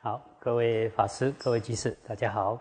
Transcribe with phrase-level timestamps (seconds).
[0.00, 2.56] 好，各位法师、各位居士，大家好。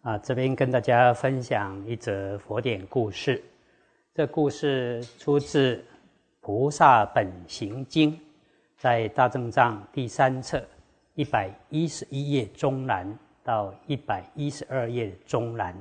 [0.00, 3.44] 啊，这边跟大家分享一则佛典故事。
[4.14, 5.76] 这故事出自
[6.40, 8.12] 《菩萨本行经》，
[8.78, 10.66] 在《大正藏》第三册
[11.16, 13.06] 一百一十一页中南
[13.44, 15.76] 到一百一十二页中南。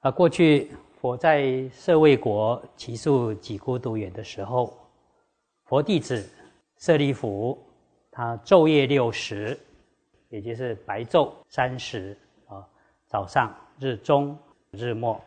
[0.00, 4.76] 啊，过去佛在舍卫国祇树几孤独园的时候，
[5.66, 6.28] 佛弟子
[6.80, 7.62] 舍利弗，
[8.10, 9.58] 他昼夜六时，
[10.30, 12.66] 也就是白昼三时啊，
[13.06, 14.36] 早上、日中、
[14.70, 15.22] 日末，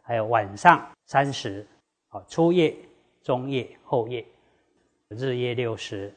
[0.00, 1.66] 还有晚上三时
[2.08, 2.74] 啊，初夜、
[3.22, 4.24] 中夜、后夜，
[5.08, 6.14] 日夜六时，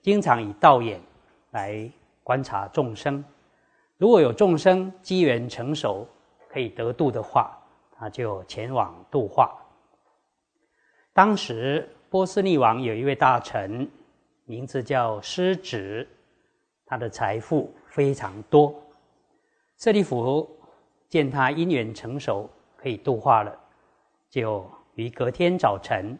[0.00, 1.00] 经常以道眼
[1.52, 1.88] 来
[2.24, 3.24] 观察众生。
[3.98, 6.04] 如果有众生机缘成熟，
[6.48, 7.56] 可以得度的话，
[7.92, 9.56] 他就前往度化。
[11.12, 13.90] 当时波斯匿王有一位大臣，
[14.44, 16.06] 名字叫狮子，
[16.84, 18.74] 他的财富非常多。
[19.78, 20.46] 舍利弗
[21.08, 23.58] 见他因缘成熟，可以度化了，
[24.28, 24.62] 就
[24.94, 26.14] 于隔天早晨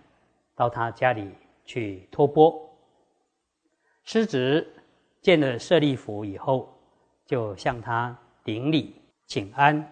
[0.56, 1.30] 到他家里
[1.66, 2.58] 去托钵。
[4.02, 4.66] 狮子
[5.20, 6.74] 见了舍利弗以后，
[7.26, 9.86] 就向他顶礼请安。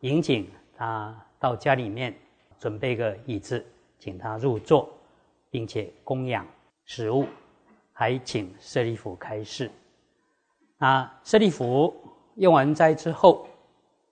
[0.00, 2.14] 迎请他到家里面
[2.58, 3.64] 准备个椅子，
[3.98, 4.86] 请他入座，
[5.58, 6.46] 并且供养
[6.84, 7.26] 食物，
[7.92, 9.68] 还请舍利弗开示。
[10.76, 11.92] 那舍利弗
[12.36, 13.48] 用完斋之后，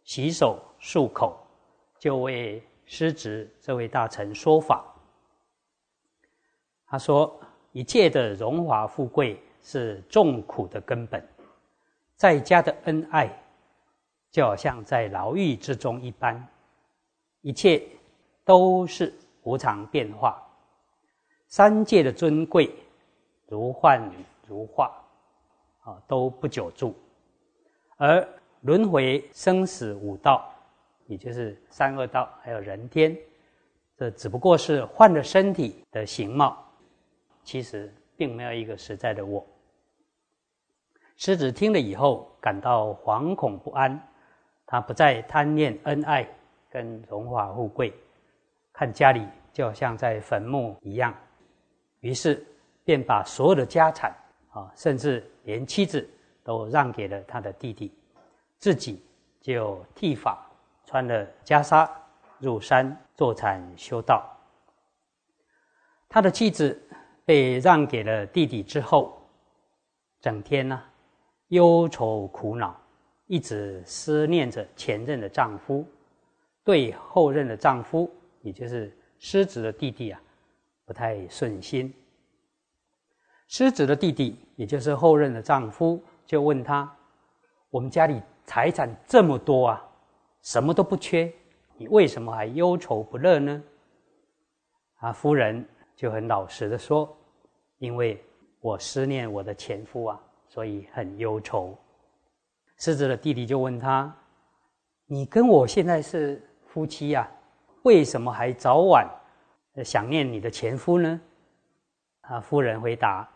[0.02, 1.38] 洗手漱口，
[2.00, 4.84] 就为师侄这位大臣说法。
[6.88, 7.32] 他说
[7.70, 11.24] ：“一切的荣华富贵是众苦的根本，
[12.16, 13.30] 在家的恩爱。”
[14.32, 16.44] 就好像在牢狱之中一般，
[17.40, 17.80] 一切
[18.44, 20.42] 都是无常变化。
[21.48, 22.74] 三界的尊贵
[23.48, 24.02] 如幻
[24.46, 24.92] 如化，
[25.82, 26.94] 啊，都不久住。
[27.96, 28.26] 而
[28.62, 30.52] 轮回生死五道，
[31.06, 33.16] 也就是三恶道，还有人天，
[33.96, 36.62] 这只不过是换了身体的形貌，
[37.44, 39.44] 其实并没有一个实在的我。
[41.16, 43.98] 狮子听了以后，感到惶恐不安。
[44.66, 46.28] 他不再贪恋恩爱
[46.68, 47.94] 跟荣华富贵，
[48.72, 51.14] 看家里就像在坟墓一样，
[52.06, 52.40] 于是
[52.84, 54.14] 便把所有的家产
[54.50, 56.08] 啊，甚至连妻子
[56.44, 57.92] 都让给了他的弟弟，
[58.58, 59.02] 自己
[59.40, 60.38] 就剃发，
[60.84, 61.90] 穿了袈裟，
[62.38, 64.24] 入山坐禅修道。
[66.08, 66.80] 他的妻子
[67.24, 69.20] 被让给了弟弟之后，
[70.20, 70.80] 整天呢
[71.48, 72.80] 忧愁苦恼。
[73.26, 75.84] 一直思念着前任的丈夫，
[76.62, 78.08] 对后任的丈夫，
[78.42, 80.22] 也就是失子的弟弟啊，
[80.86, 81.92] 不太顺心。
[83.48, 86.90] 狮子的弟弟，也就是后任的丈夫，就问他
[87.70, 89.88] ：“我们家里财产这么多啊，
[90.42, 91.32] 什么都不缺，
[91.76, 93.62] 你为什么还忧愁不乐呢？”
[94.98, 97.14] 啊，夫人就很老实的说
[97.78, 98.24] ：“因为
[98.60, 101.76] 我思念我的前夫啊，所以很忧愁。”
[102.78, 104.12] 狮子的弟弟就问他
[105.06, 107.30] ：“你跟我现在是夫妻呀，
[107.82, 109.08] 为什么还早晚
[109.84, 111.20] 想念你的前夫呢？”
[112.22, 113.28] 啊，夫人回答：“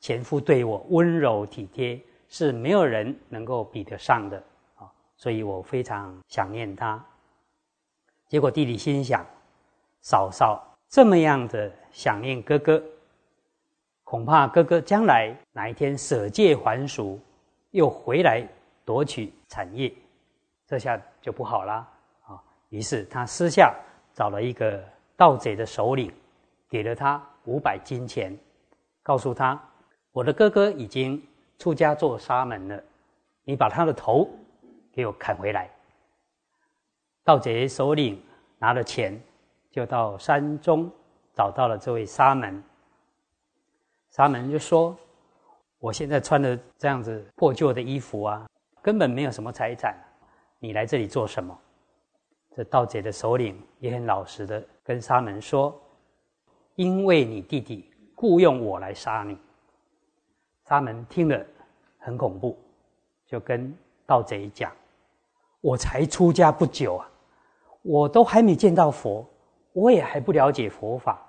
[0.00, 4.42] 前夫对我温柔体贴，是没有人能够比得上的
[4.76, 7.04] 啊，所以我非常想念他。”
[8.26, 9.24] 结果弟弟心想
[10.00, 12.82] ：“嫂嫂这么样的想念哥哥，
[14.04, 17.20] 恐怕哥哥将来哪一天舍戒还俗，
[17.70, 18.46] 又回来。”
[18.88, 19.92] 夺取产业，
[20.66, 21.86] 这下就不好啦
[22.26, 22.42] 啊！
[22.70, 23.74] 于是他私下
[24.14, 24.82] 找了一个
[25.18, 26.12] 盗贼的首领，
[26.70, 28.38] 给了他五百金钱，
[29.02, 29.60] 告诉他
[30.12, 31.20] ：“我的哥哥已经
[31.58, 32.80] 出家做沙门了，
[33.42, 34.30] 你把他的头
[34.92, 35.68] 给我砍回来。”
[37.24, 38.22] 盗贼首领
[38.58, 39.20] 拿了钱，
[39.72, 40.88] 就到山中
[41.34, 42.62] 找到了这位沙门。
[44.10, 44.96] 沙门就说
[45.80, 48.46] ：“我现在穿的这样子破旧的衣服啊。”
[48.80, 49.98] 根本没有什么财产，
[50.60, 51.58] 你来这里做什么？
[52.58, 55.80] 这盗贼的首领也很老实的跟沙门说
[56.74, 59.38] ：“因为你弟弟雇佣我来杀你。”
[60.68, 61.40] 沙门听了
[61.98, 62.58] 很恐怖，
[63.28, 63.72] 就跟
[64.04, 64.72] 盗贼讲
[65.62, 67.08] ：“我才出家不久啊，
[67.82, 69.24] 我都还没见到佛，
[69.72, 71.24] 我也还不了解佛法，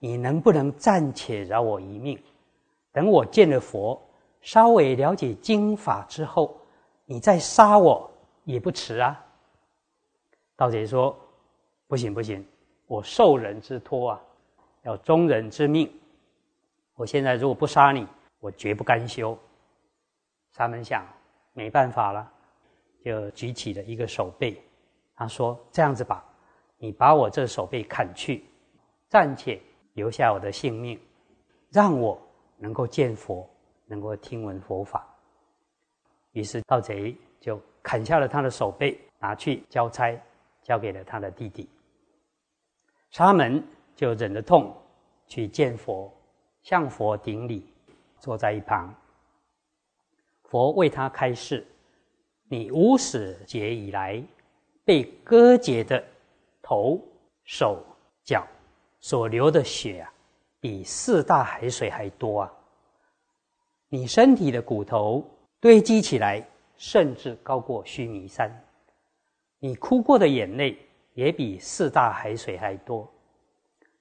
[0.00, 2.20] 你能不能暂且饶我一命？
[2.90, 4.02] 等我见了佛，
[4.40, 6.58] 稍微了解经法之后。”
[7.06, 8.10] 你再杀我
[8.42, 9.24] 也不迟啊！
[10.62, 11.18] 盗贼说
[11.90, 12.46] ：“不行不行，
[12.86, 14.20] 我受人之托啊，
[14.82, 15.92] 要忠人之命。
[16.94, 18.06] 我现在如果不杀你，
[18.38, 19.36] 我绝不甘休。
[20.52, 21.04] 沙门想，
[21.52, 22.32] 没办法了，
[23.04, 24.56] 就举起了一个手背，
[25.16, 26.24] 他说：“这样子吧，
[26.78, 28.44] 你把我这手背砍去，
[29.08, 29.60] 暂且
[29.94, 30.96] 留下我的性命，
[31.70, 32.16] 让我
[32.56, 33.50] 能够见佛，
[33.86, 35.04] 能够听闻佛法。”
[36.30, 40.16] 于是盗贼就砍下了他的手背，拿去交差，
[40.62, 41.68] 交给了他的弟弟。
[43.10, 43.62] 沙门
[43.94, 44.74] 就忍着痛
[45.26, 46.12] 去见佛，
[46.62, 47.66] 向佛顶礼，
[48.18, 48.94] 坐在一旁。
[50.44, 51.66] 佛为他开示：
[52.48, 54.22] 你无始劫以来
[54.84, 56.02] 被割截的
[56.60, 57.00] 头、
[57.44, 57.82] 手、
[58.22, 58.46] 脚
[59.00, 60.12] 所流的血啊，
[60.60, 62.52] 比四大海水还多啊！
[63.88, 65.22] 你身体的骨头
[65.60, 68.48] 堆积起来，甚至高过须弥山；
[69.64, 70.76] 你哭过的眼泪
[71.14, 73.06] 也比四大海水还多；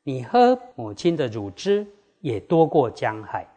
[0.02, 1.86] 你喝母亲的乳汁
[2.20, 3.48] 也多过江海。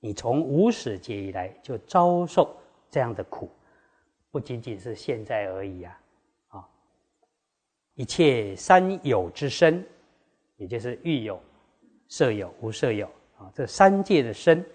[0.00, 2.52] 你从无始劫以来就遭受
[2.90, 3.48] 这样的苦，
[4.32, 6.00] 不仅仅是现在而已啊！
[6.48, 6.68] 啊，
[7.94, 9.86] 一切三有之身，
[10.56, 11.40] 也就是欲有、
[12.08, 13.06] 色有、无色有
[13.38, 14.66] 啊，这三界的身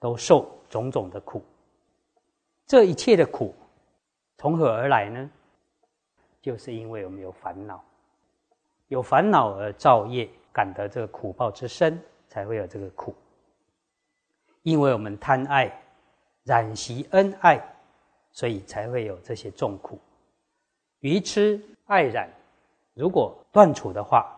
[0.00, 1.40] 都受种种的苦。
[2.66, 3.54] 这一切的苦
[4.36, 5.30] 从何而来呢？
[6.44, 7.82] 就是因为我们有烦恼，
[8.88, 11.98] 有烦恼而造业，感得这个苦报之身，
[12.28, 13.14] 才会有这个苦。
[14.60, 15.72] 因为我们贪爱、
[16.42, 17.58] 染习恩爱，
[18.30, 19.98] 所以才会有这些重苦。
[21.00, 22.28] 愚痴爱染，
[22.92, 24.30] 如果断除的话，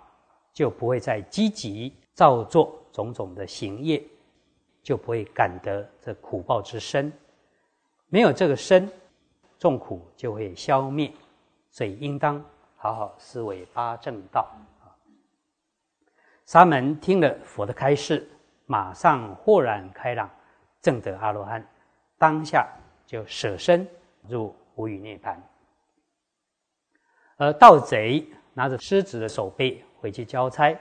[0.52, 4.00] 就不会再积极造作种种的行业，
[4.80, 7.12] 就不会感得这苦报之身。
[8.06, 8.88] 没有这个身，
[9.58, 11.10] 众苦就会消灭。
[11.76, 12.42] 所以应当
[12.74, 14.50] 好好思维八正道。
[16.46, 18.26] 沙门听了佛的开示。
[18.68, 20.28] 马上豁然开朗，
[20.80, 21.64] 证得阿罗汉，
[22.18, 22.66] 当下
[23.06, 23.86] 就舍身
[24.26, 25.40] 入无余涅盘。
[27.36, 30.76] 而盗贼拿着狮子的手背回去交差，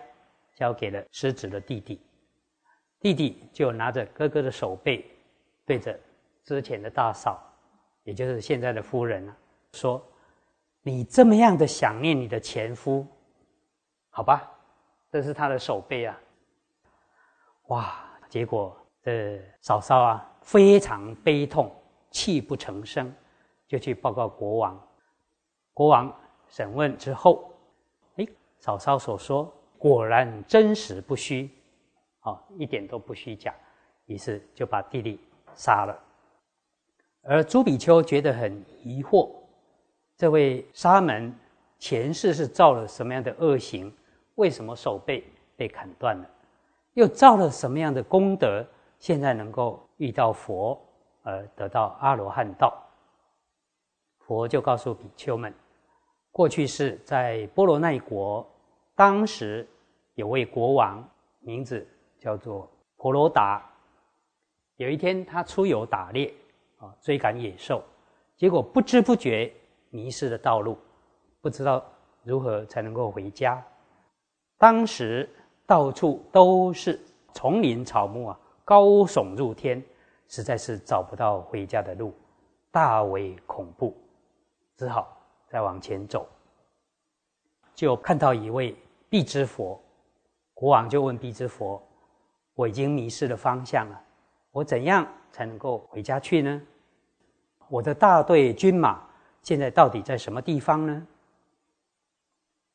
[0.56, 2.02] 交给了狮子的弟弟，
[3.00, 5.06] 弟弟就拿着哥哥的手背，
[5.64, 6.00] 对着
[6.44, 7.40] 之前的大嫂，
[8.04, 9.38] 也就是现在的夫人啊，
[9.74, 10.04] 说
[10.88, 13.08] ：“你这么样的想念你的前夫，
[14.12, 14.52] 好吧？
[15.12, 16.16] 这是他的手背啊。”
[17.70, 18.04] 哇！
[18.30, 21.76] 结果这嫂嫂啊，非常悲痛，
[22.12, 23.12] 泣不成声，
[23.68, 24.88] 就去报告国王。
[25.74, 26.16] 国王
[26.48, 27.52] 审问之后，
[28.18, 28.28] 哎，
[28.60, 31.50] 嫂嫂所说果然真实不虚，
[32.22, 33.52] 哦，一点都不虚假。
[34.06, 35.20] 于是就把弟弟
[35.56, 36.00] 杀了。
[37.24, 39.32] 而朱比丘觉得很疑惑，
[40.18, 41.34] 这位沙门
[41.78, 43.92] 前世是造了什么样的恶行？
[44.36, 45.24] 为什么手背
[45.56, 46.30] 被砍断了？
[46.94, 48.66] 又造了什么样的功德？
[48.98, 50.82] 现在能够遇到佛
[51.22, 52.74] 而得到阿罗汉道。
[54.20, 55.54] 佛就告诉比丘们：
[56.32, 58.48] 过去是在波罗奈国，
[58.96, 59.68] 当时
[60.14, 61.08] 有位国王，
[61.40, 61.86] 名字
[62.18, 63.64] 叫做婆罗达。
[64.78, 66.34] 有一天他出游打猎，
[66.78, 67.84] 啊，追赶野兽，
[68.38, 69.54] 结果不知不觉
[69.96, 70.78] 迷失的道路，
[71.42, 71.82] 不知道
[72.24, 73.66] 如何才能够回家。
[74.58, 75.30] 当时。
[75.68, 77.00] 到处都是
[77.34, 79.84] 丛林草木啊，高耸入天，
[80.28, 82.14] 实在是找不到回家的路，
[82.70, 83.98] 大为恐怖，
[84.78, 85.18] 只好
[85.50, 86.28] 再往前走。
[87.74, 88.78] 就看到一位
[89.10, 89.82] 必之佛，
[90.54, 91.82] 国王就问必之佛
[92.54, 94.00] ：“我已经迷失了方向了，
[94.52, 96.62] 我怎样才能够回家去呢？
[97.70, 99.04] 我的大队军马
[99.46, 101.08] 现在到底在什么地方呢？”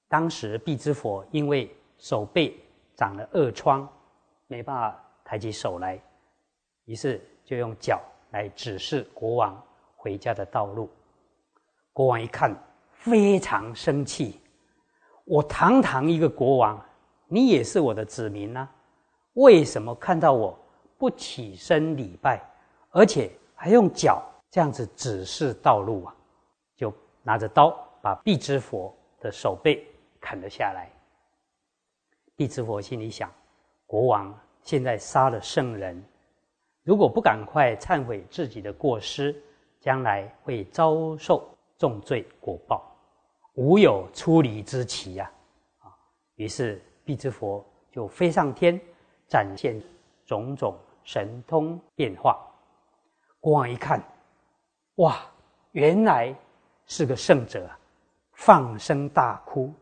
[0.08, 2.58] 当时必之佛因为手背。
[2.96, 3.88] 长了恶疮，
[4.46, 5.98] 没办法抬起手来，
[6.84, 7.98] 于是就用脚
[8.30, 9.58] 来指示国王
[9.96, 10.90] 回家的道路。
[11.94, 12.54] 国王一看，
[12.92, 14.38] 非常生气
[15.24, 16.78] ：“我堂堂一个国王，
[17.26, 18.68] 你也是我的子民呐，
[19.32, 20.58] 为什么看到我
[20.98, 22.38] 不起身礼拜，
[22.90, 26.14] 而且还用脚这样子指示道路啊？”
[27.22, 29.86] 拿着刀把毕之佛的手背
[30.20, 30.90] 砍了下来。
[32.36, 33.30] 地之佛心里想：
[33.86, 36.02] 国王现在杀了圣人，
[36.82, 39.34] 如果不赶快忏悔自己的过失，
[39.78, 41.46] 将来会遭受
[41.78, 42.82] 重罪果报，
[43.54, 45.30] 无有出离之期呀！
[45.80, 45.92] 啊，
[46.36, 48.80] 于是地之佛就飞上天，
[49.28, 49.80] 展现
[50.24, 50.74] 种种
[51.04, 52.38] 神通变化。
[53.38, 54.02] 国王一看，
[54.96, 55.20] 哇，
[55.72, 56.34] 原来
[56.90, 57.70] 是个圣者，
[58.32, 59.72] 放声大哭，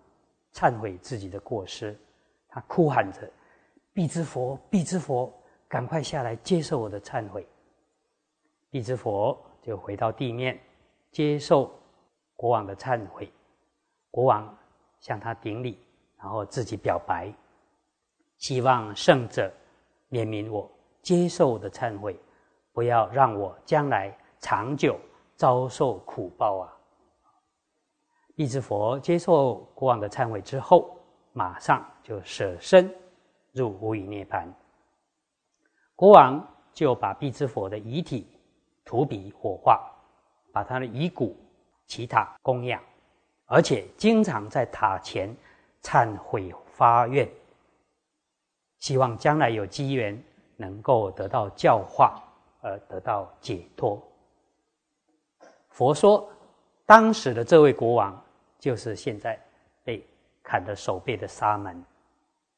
[0.53, 1.99] 忏悔自己的过失。
[2.51, 3.21] 他哭喊着
[3.95, 5.33] ：“必之佛，必之佛，
[5.67, 7.49] 赶快下来接受我的忏悔。”
[8.69, 10.61] 必之佛就回到地面，
[11.11, 11.73] 接受
[12.37, 13.33] 国王的忏悔。
[14.11, 14.55] 国王
[15.01, 15.79] 向他顶礼，
[16.19, 17.33] 然后自己表白，
[18.37, 19.51] 希望圣者
[20.11, 22.21] 怜悯我，接受我的忏悔，
[22.75, 25.01] 不要让我将来长久
[25.37, 26.75] 遭受苦报啊！
[28.39, 30.97] 必之佛接受国王的忏悔之后，
[31.33, 32.89] 马上就舍身
[33.51, 34.49] 入无余涅盘。
[35.97, 36.41] 国王
[36.73, 38.29] 就把必之佛的遗体
[38.85, 39.91] 土笔火化，
[40.53, 41.37] 把他的遗骨
[41.89, 42.81] 其塔供养，
[43.47, 45.37] 而且经常在塔前
[45.83, 47.29] 忏悔发愿，
[48.79, 50.17] 希望将来有机缘
[50.57, 52.23] 能够得到教化
[52.61, 54.01] 而得到解脱。
[55.71, 56.31] 佛说，
[56.87, 58.17] 当时的这位国王。
[58.59, 59.39] 就是现在
[59.85, 60.05] 被
[60.43, 61.81] 砍的手背的沙门，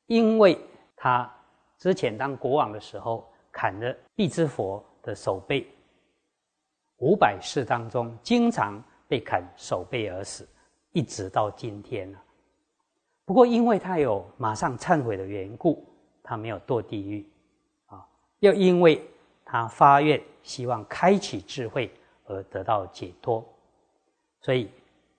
[0.07, 0.59] 因为
[0.97, 1.30] 他
[1.76, 5.66] 之前当国王的时候砍了必之佛的手背，
[6.97, 10.49] 五百世当中经常被砍手背而死，
[10.92, 12.23] 一直到今天了。
[13.26, 15.87] 不过因为他有马上忏悔的缘故，
[16.23, 17.28] 他没有堕地狱
[17.87, 18.07] 啊。
[18.38, 19.07] 又因为
[19.45, 21.92] 他发愿希望开启智慧
[22.25, 23.45] 而得到解脱，
[24.40, 24.71] 所以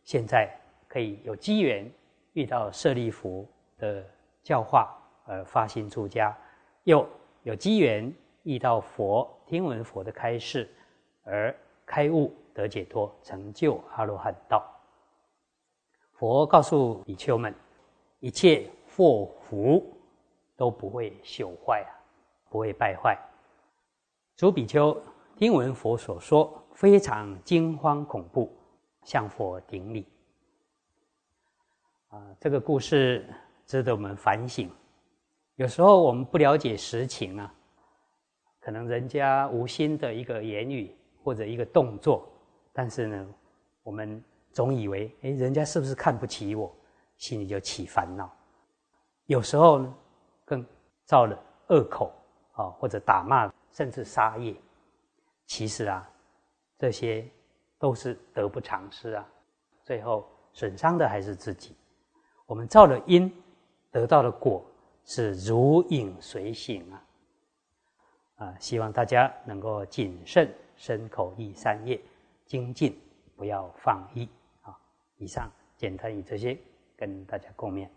[0.03, 0.57] 现在。
[0.91, 1.89] 可以有机缘
[2.33, 4.05] 遇到舍利弗的
[4.43, 4.93] 教化
[5.23, 6.37] 而发心出家，
[6.83, 7.07] 又
[7.43, 10.69] 有机缘遇到佛听闻佛的开示
[11.23, 11.55] 而
[11.85, 14.61] 开悟得解脱，成就阿罗汉道。
[16.11, 17.55] 佛告诉比丘们，
[18.19, 19.97] 一切祸福
[20.57, 21.91] 都不会朽坏啊，
[22.49, 23.17] 不会败坏。
[24.35, 25.01] 诸比丘
[25.37, 28.51] 听闻佛所说，非常惊慌恐怖，
[29.03, 30.05] 向佛顶礼。
[32.11, 33.25] 啊，这个故事
[33.65, 34.69] 值得我们反省。
[35.55, 37.53] 有时候我们不了解实情啊，
[38.59, 42.27] 可能人家无心的一个言语或者一个动作，
[42.73, 43.27] 但是呢，
[43.81, 46.75] 我们总以为，哎，人家是不是看不起我，
[47.15, 48.29] 心里就起烦恼。
[49.27, 49.95] 有时候呢，
[50.43, 50.65] 更
[51.05, 52.13] 造了恶口
[52.51, 54.53] 啊，或者打骂，甚至杀业。
[55.45, 56.09] 其实啊，
[56.77, 57.25] 这些
[57.79, 59.25] 都是得不偿失啊，
[59.81, 61.73] 最后损伤的还是自己。
[62.51, 63.31] 我们造了因，
[63.91, 64.61] 得到的果
[65.05, 67.05] 是如影随形啊！
[68.35, 71.97] 啊，希望大家能够谨慎身口意三业
[72.45, 72.99] 精进，
[73.37, 74.27] 不要放逸
[74.63, 74.77] 啊！
[75.15, 76.57] 以上简单以这些
[76.97, 77.87] 跟大家共勉。